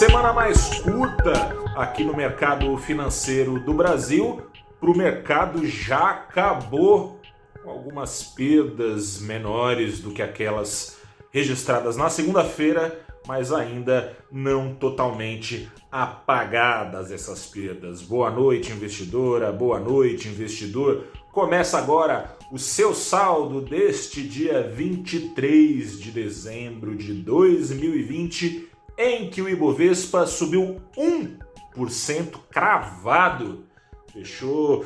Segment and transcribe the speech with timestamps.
[0.00, 1.32] Semana mais curta
[1.76, 4.40] aqui no mercado financeiro do Brasil.
[4.80, 7.20] Para o mercado já acabou
[7.62, 10.96] com algumas perdas menores do que aquelas
[11.30, 12.98] registradas na segunda-feira,
[13.28, 18.00] mas ainda não totalmente apagadas essas perdas.
[18.00, 21.08] Boa noite, investidora, boa noite, investidor.
[21.30, 28.69] Começa agora o seu saldo deste dia 23 de dezembro de 2020
[29.02, 33.64] em que o Ibovespa subiu 1% cravado,
[34.12, 34.84] fechou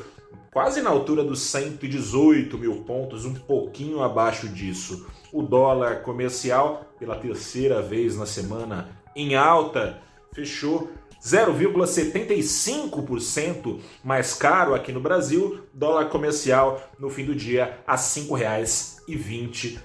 [0.53, 5.05] quase na altura dos 118 mil pontos, um pouquinho abaixo disso.
[5.33, 10.01] O dólar comercial, pela terceira vez na semana em alta,
[10.31, 10.89] fechou
[11.21, 19.77] 0,75% mais caro aqui no Brasil, dólar comercial no fim do dia a R$ 5,20.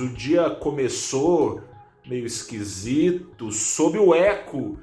[0.00, 1.60] O dia começou
[2.06, 4.78] meio esquisito, sob o eco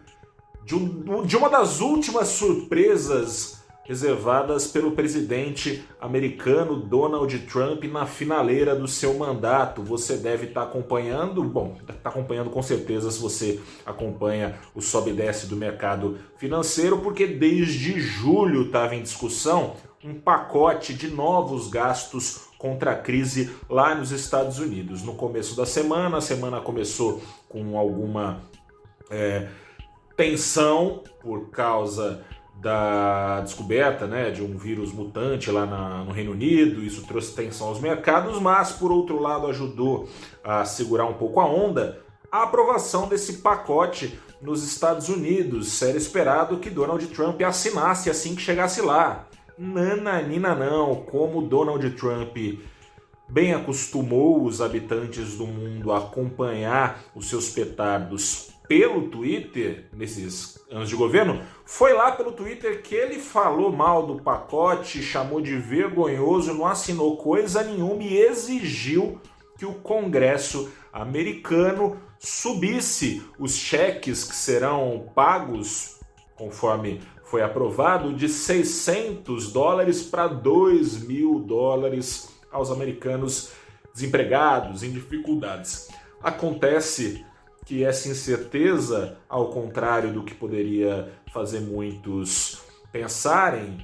[0.66, 8.75] de, um, de uma das últimas surpresas reservadas pelo presidente americano Donald Trump na finaleira
[8.75, 9.81] do seu mandato.
[9.81, 15.14] Você deve estar acompanhando, bom, está acompanhando com certeza se você acompanha o sobe e
[15.14, 22.48] desce do mercado financeiro, porque desde julho estava em discussão um pacote de novos gastos
[22.60, 25.02] contra a crise lá nos Estados Unidos.
[25.02, 28.42] No começo da semana, a semana começou com alguma
[29.10, 29.48] é,
[30.16, 32.24] tensão por causa
[32.62, 37.70] da descoberta né, de um vírus mutante lá na, no Reino Unido, isso trouxe tensão
[37.70, 40.10] aos mercados, mas por outro lado ajudou
[40.44, 45.82] a segurar um pouco a onda a aprovação desse pacote nos Estados Unidos.
[45.82, 49.28] Era esperado que Donald Trump assinasse assim que chegasse lá.
[49.62, 52.38] Nananina não, como Donald Trump
[53.28, 60.88] bem acostumou os habitantes do mundo a acompanhar os seus petardos pelo Twitter nesses anos
[60.88, 66.53] de governo, foi lá pelo Twitter que ele falou mal do pacote, chamou de vergonhoso,
[66.53, 69.19] não assinou coisa nenhuma e exigiu
[69.58, 76.00] que o Congresso americano subisse os cheques que serão pagos
[76.38, 83.51] conforme foi aprovado de 600 dólares para 2 mil dólares aos americanos
[83.94, 85.89] desempregados, em dificuldades.
[86.23, 87.23] Acontece
[87.68, 93.78] que essa incerteza, ao contrário do que poderia fazer muitos pensarem,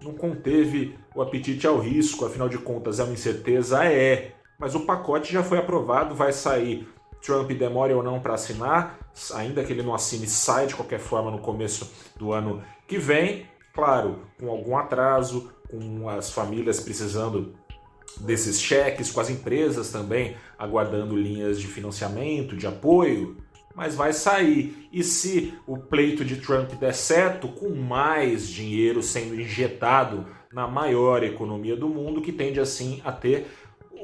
[0.00, 4.32] não conteve o apetite ao risco, afinal de contas é uma incerteza, é.
[4.58, 6.88] Mas o pacote já foi aprovado, vai sair.
[7.20, 8.97] Trump demore ou não para assinar,
[9.34, 13.46] ainda que ele não assine, sai de qualquer forma no começo do ano que vem,
[13.74, 17.54] claro, com algum atraso, com as famílias precisando
[18.20, 23.36] desses cheques, com as empresas também aguardando linhas de financiamento, de apoio,
[23.74, 24.88] mas vai sair.
[24.92, 31.22] E se o pleito de Trump der certo, com mais dinheiro sendo injetado na maior
[31.22, 33.46] economia do mundo, que tende assim a ter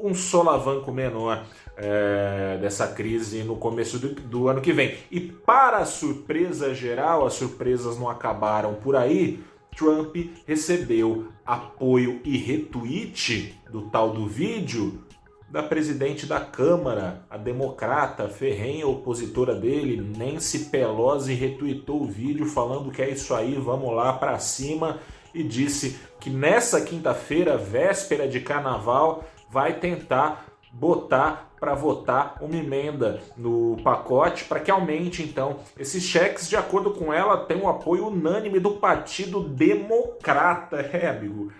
[0.01, 1.45] um solavanco menor
[1.77, 4.95] é, dessa crise no começo do, do ano que vem.
[5.11, 9.43] E para a surpresa geral, as surpresas não acabaram por aí.
[9.75, 10.15] Trump
[10.47, 15.03] recebeu apoio e retweet do tal do vídeo
[15.49, 22.91] da presidente da Câmara, a democrata, ferrenha opositora dele, Nancy Pelosi, retweetou o vídeo falando
[22.91, 24.99] que é isso aí, vamos lá para cima
[25.33, 33.21] e disse que nessa quinta-feira, véspera de carnaval, vai tentar botar para votar uma emenda
[33.37, 36.49] no pacote para que aumente então esses cheques.
[36.49, 40.89] De acordo com ela, tem o um apoio unânime do Partido Democrata.
[40.95, 41.51] É, amigo,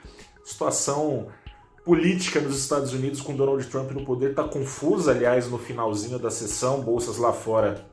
[0.44, 1.28] situação
[1.84, 5.12] política nos Estados Unidos com Donald Trump no poder está confusa.
[5.12, 7.86] Aliás, no finalzinho da sessão, bolsas lá fora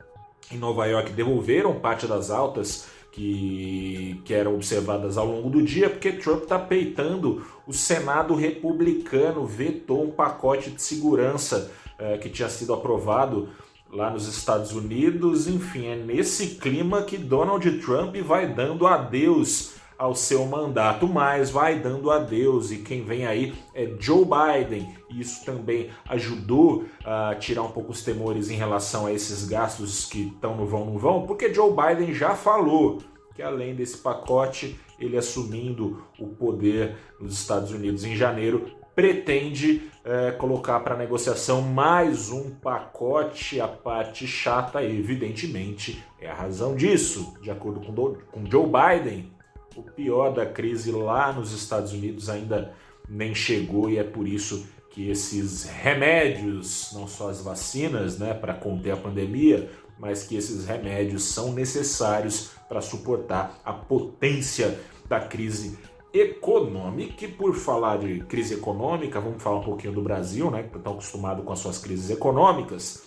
[0.51, 5.87] em Nova York devolveram parte das altas que, que eram observadas ao longo do dia,
[5.87, 12.49] porque Trump está peitando o Senado republicano, vetou um pacote de segurança é, que tinha
[12.49, 13.49] sido aprovado
[13.91, 15.47] lá nos Estados Unidos.
[15.47, 21.79] Enfim, é nesse clima que Donald Trump vai dando adeus ao seu mandato, mas vai
[21.79, 24.91] dando adeus e quem vem aí é Joe Biden.
[25.07, 30.05] E isso também ajudou a tirar um pouco os temores em relação a esses gastos
[30.05, 32.97] que estão no vão, no vão, porque Joe Biden já falou
[33.35, 40.31] que além desse pacote, ele assumindo o poder nos Estados Unidos em janeiro, pretende é,
[40.31, 47.33] colocar para negociação mais um pacote, a parte chata, evidentemente, é a razão disso.
[47.41, 49.31] De acordo com, do, com Joe Biden,
[49.75, 52.73] o pior da crise lá nos Estados Unidos ainda
[53.09, 58.53] nem chegou e é por isso que esses remédios, não só as vacinas, né, para
[58.53, 65.77] conter a pandemia, mas que esses remédios são necessários para suportar a potência da crise
[66.13, 67.25] econômica.
[67.25, 70.91] E por falar de crise econômica, vamos falar um pouquinho do Brasil, né, que está
[70.91, 73.03] acostumado com as suas crises econômicas.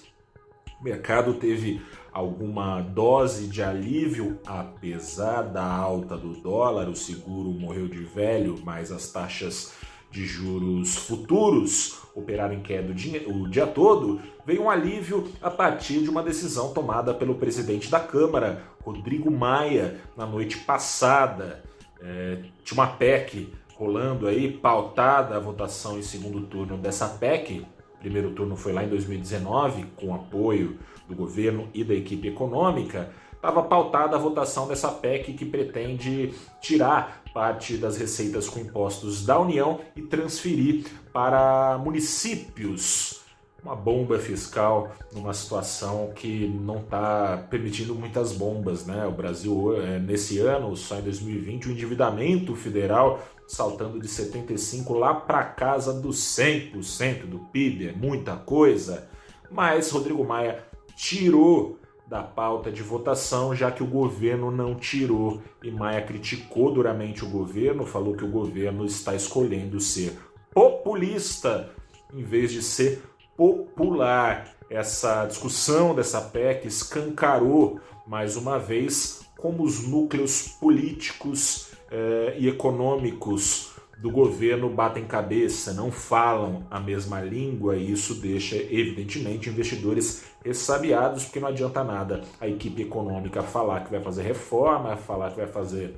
[0.80, 1.80] O mercado teve
[2.12, 8.90] alguma dose de alívio, apesar da alta do dólar, o seguro morreu de velho, mas
[8.90, 9.72] as taxas
[10.10, 12.92] de juros futuros operaram em queda
[13.26, 18.00] o dia todo, veio um alívio a partir de uma decisão tomada pelo presidente da
[18.00, 21.62] Câmara, Rodrigo Maia, na noite passada.
[22.00, 27.66] É, tinha uma PEC rolando aí, pautada a votação em segundo turno dessa PEC.
[28.00, 33.10] Primeiro turno foi lá em 2019, com apoio do governo e da equipe econômica.
[33.32, 39.38] Estava pautada a votação dessa PEC que pretende tirar parte das receitas com impostos da
[39.38, 43.20] União e transferir para municípios.
[43.62, 49.06] Uma bomba fiscal numa situação que não está permitindo muitas bombas, né?
[49.06, 55.12] O Brasil, é, nesse ano, só em 2020, o endividamento federal saltando de 75 lá
[55.12, 59.10] para casa dos 100% do PIB, é muita coisa.
[59.50, 60.64] Mas Rodrigo Maia
[60.96, 65.42] tirou da pauta de votação, já que o governo não tirou.
[65.62, 70.16] E Maia criticou duramente o governo, falou que o governo está escolhendo ser
[70.54, 71.70] populista
[72.14, 73.02] em vez de ser
[73.36, 74.54] popular.
[74.70, 83.75] Essa discussão dessa PEC escancarou mais uma vez como os núcleos políticos eh, e econômicos
[83.98, 91.24] do governo batem cabeça, não falam a mesma língua e isso deixa, evidentemente, investidores ressabiados,
[91.24, 95.46] porque não adianta nada a equipe econômica falar que vai fazer reforma, falar que vai
[95.46, 95.96] fazer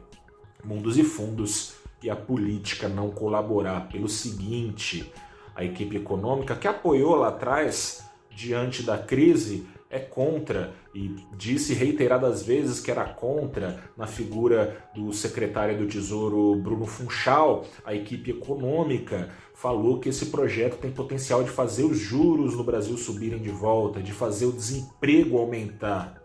[0.65, 3.89] mundos e fundos e a política não colaborar.
[3.89, 5.13] Pelo seguinte,
[5.55, 12.43] a equipe econômica que apoiou lá atrás, diante da crise, é contra e disse reiteradas
[12.43, 19.31] vezes que era contra na figura do secretário do Tesouro Bruno Funchal, a equipe econômica
[19.55, 24.03] falou que esse projeto tem potencial de fazer os juros no Brasil subirem de volta,
[24.03, 26.23] de fazer o desemprego aumentar.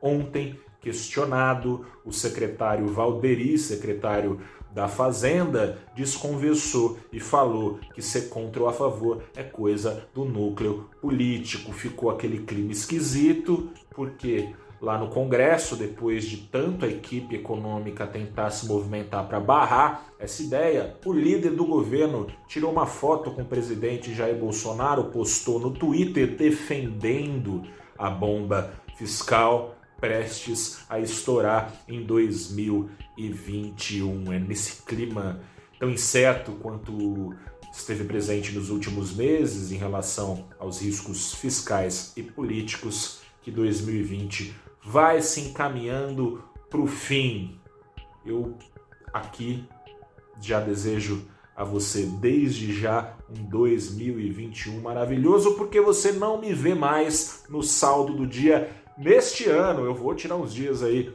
[0.00, 4.40] Ontem, questionado, o secretário Valderi, secretário
[4.74, 10.90] da Fazenda desconversou e falou que ser contra ou a favor é coisa do núcleo
[11.00, 11.72] político.
[11.72, 18.50] Ficou aquele clima esquisito, porque lá no Congresso, depois de tanto a equipe econômica tentar
[18.50, 23.46] se movimentar para barrar essa ideia, o líder do governo tirou uma foto com o
[23.46, 27.62] presidente Jair Bolsonaro, postou no Twitter defendendo
[27.96, 34.32] a bomba fiscal prestes a estourar em 2021.
[34.32, 35.40] É nesse clima
[35.78, 37.34] tão incerto quanto
[37.72, 45.20] esteve presente nos últimos meses em relação aos riscos fiscais e políticos que 2020 vai
[45.20, 47.58] se encaminhando para o fim.
[48.24, 48.56] Eu
[49.12, 49.68] aqui
[50.40, 57.44] já desejo a você desde já um 2021 maravilhoso, porque você não me vê mais
[57.48, 61.12] no saldo do dia Neste ano, eu vou tirar uns dias aí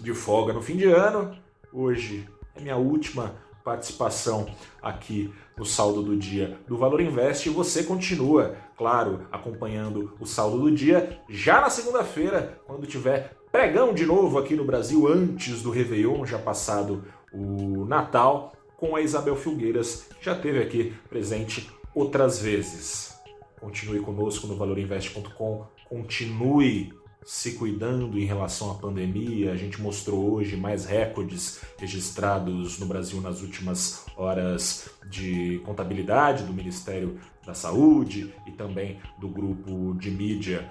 [0.00, 1.36] de folga no fim de ano.
[1.70, 2.26] Hoje
[2.56, 4.46] é minha última participação
[4.80, 10.58] aqui no saldo do dia do Valor Invest e você continua, claro, acompanhando o saldo
[10.58, 15.70] do dia já na segunda-feira, quando tiver pregão de novo aqui no Brasil antes do
[15.70, 22.40] Réveillon, já passado o Natal, com a Isabel Filgueiras, que já esteve aqui presente outras
[22.40, 23.14] vezes.
[23.60, 29.52] Continue conosco no valorinvest.com, continue se cuidando em relação à pandemia.
[29.52, 36.52] A gente mostrou hoje mais recordes registrados no Brasil nas últimas horas de contabilidade do
[36.52, 40.70] Ministério da Saúde e também do grupo de mídia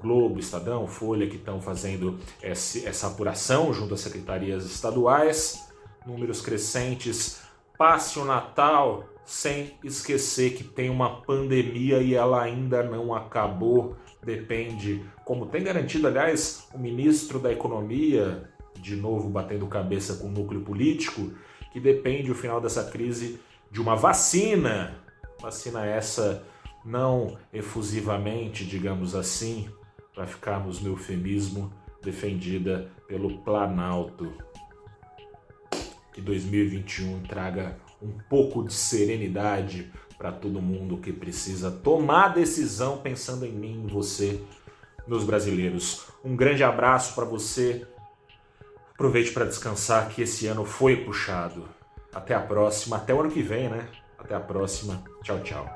[0.00, 5.68] Globo, Estadão, Folha, que estão fazendo essa apuração junto às secretarias estaduais.
[6.04, 7.40] Números crescentes.
[7.78, 15.04] Passe o Natal sem esquecer que tem uma pandemia e ela ainda não acabou depende,
[15.24, 18.48] como tem garantido, aliás, o ministro da Economia,
[18.80, 21.32] de novo batendo cabeça com o núcleo político,
[21.72, 24.96] que depende o final dessa crise de uma vacina.
[25.40, 26.44] Vacina essa
[26.84, 29.68] não efusivamente, digamos assim,
[30.14, 34.32] para ficarmos no eufemismo, defendida pelo Planalto.
[36.12, 39.90] Que 2021 traga um pouco de serenidade
[40.22, 44.40] para todo mundo que precisa tomar decisão pensando em mim, em você,
[45.04, 46.06] meus brasileiros.
[46.24, 47.84] Um grande abraço para você.
[48.94, 51.68] Aproveite para descansar que esse ano foi puxado.
[52.14, 53.88] Até a próxima, até o ano que vem, né?
[54.16, 55.02] Até a próxima.
[55.24, 55.66] Tchau, tchau.